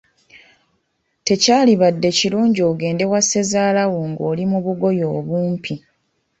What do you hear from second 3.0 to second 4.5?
wa Ssezaalawo nga oli